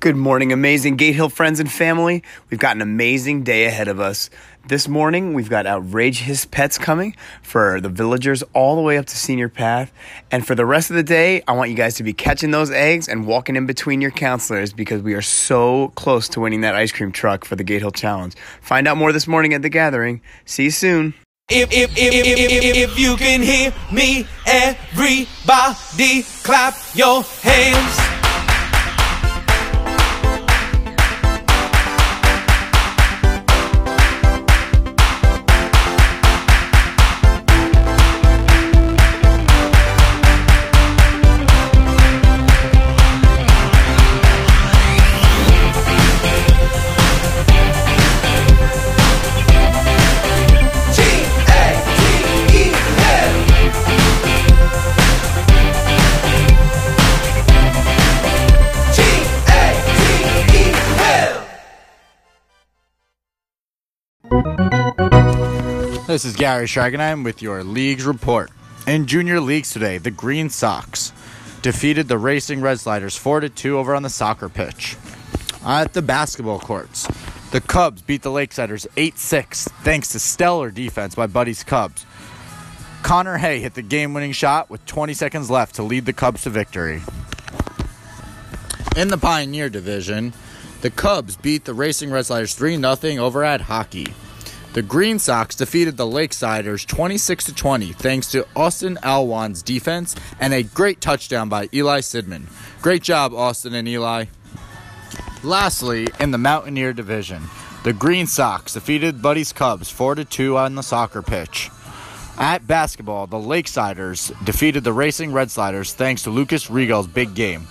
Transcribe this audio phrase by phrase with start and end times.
[0.00, 2.22] Good morning, amazing Gatehill friends and family.
[2.48, 4.30] We've got an amazing day ahead of us.
[4.66, 9.14] This morning, we've got OutrageHiss Pets coming for the villagers all the way up to
[9.14, 9.92] Senior Path.
[10.30, 12.70] And for the rest of the day, I want you guys to be catching those
[12.70, 16.74] eggs and walking in between your counselors because we are so close to winning that
[16.74, 18.34] ice cream truck for the Gatehill Challenge.
[18.62, 20.22] Find out more this morning at the gathering.
[20.46, 21.12] See you soon.
[21.50, 25.26] If, if, if, if, if, if you can hear me, everybody
[26.42, 28.09] clap your hands.
[66.10, 68.50] This is Gary Schragenheim with your leagues report.
[68.84, 71.12] In junior leagues today, the Green Sox
[71.62, 74.96] defeated the Racing Red Sliders 4 2 over on the soccer pitch.
[75.64, 77.06] At the basketball courts,
[77.52, 82.04] the Cubs beat the Lakesiders 8 6 thanks to stellar defense by Buddy's Cubs.
[83.04, 86.42] Connor Hay hit the game winning shot with 20 seconds left to lead the Cubs
[86.42, 87.02] to victory.
[88.96, 90.32] In the Pioneer Division,
[90.80, 94.08] the Cubs beat the Racing Red Sliders 3 0 over at hockey.
[94.72, 100.62] The Green Sox defeated the Lakesiders 26 20 thanks to Austin Alwan's defense and a
[100.62, 102.44] great touchdown by Eli Sidman.
[102.80, 104.26] Great job, Austin and Eli.
[105.42, 107.42] Lastly, in the Mountaineer Division,
[107.82, 111.68] the Green Sox defeated Buddy's Cubs 4 2 on the soccer pitch.
[112.38, 117.66] At basketball, the Lakesiders defeated the Racing Red Sliders thanks to Lucas Regal's big game.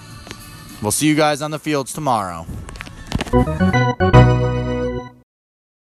[0.82, 2.46] We'll see you guys on the fields tomorrow.